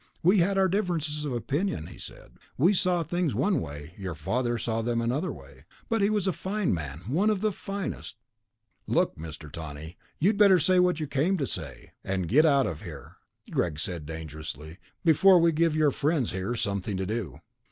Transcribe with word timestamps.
"We 0.23 0.39
had 0.39 0.57
our 0.57 0.67
differences 0.67 1.25
of 1.25 1.31
opinion," 1.31 1.85
he 1.85 1.99
said. 1.99 2.31
"We 2.57 2.73
saw 2.73 3.03
things 3.03 3.35
one 3.35 3.61
way, 3.61 3.93
your 3.99 4.15
father 4.15 4.57
saw 4.57 4.81
them 4.81 4.99
another 4.99 5.31
way. 5.31 5.63
But 5.89 6.01
he 6.01 6.09
was 6.09 6.25
a 6.25 6.33
fine 6.33 6.73
man, 6.73 7.01
one 7.07 7.29
of 7.29 7.41
the 7.41 7.51
finest...." 7.51 8.15
"Look, 8.87 9.15
Mr. 9.15 9.51
Tawney, 9.51 9.99
you'd 10.17 10.37
better 10.37 10.57
say 10.57 10.79
what 10.79 10.99
you 10.99 11.05
came 11.05 11.37
to 11.37 11.45
say 11.45 11.91
and 12.03 12.27
get 12.27 12.47
out 12.47 12.65
of 12.65 12.81
here," 12.81 13.17
Greg 13.51 13.77
said 13.77 14.07
dangerously, 14.07 14.79
"before 15.05 15.37
we 15.37 15.51
give 15.51 15.75
your 15.75 15.91
friends 15.91 16.31
here 16.31 16.55
something 16.55 16.97
to 16.97 17.05
do." 17.05 17.39